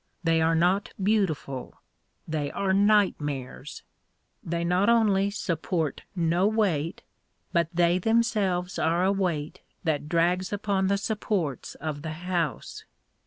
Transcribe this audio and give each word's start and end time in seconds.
They 0.23 0.41
are 0.41 0.55
not 0.55 0.93
beautiful. 1.03 1.75
They 2.27 2.49
are 2.49 2.73
nightmares. 2.73 3.83
They 4.43 4.63
not 4.63 4.89
only 4.89 5.29
support 5.29 6.01
no 6.15 6.47
weight, 6.47 7.03
but 7.53 7.67
they 7.71 7.99
themselves 7.99 8.79
are 8.79 9.03
a 9.05 9.11
weight 9.11 9.61
that 9.83 10.09
drags 10.09 10.51
upon 10.51 10.87
the 10.87 10.97
supports 10.97 11.75
of 11.75 12.01
the 12.01 12.13
house. 12.23 12.83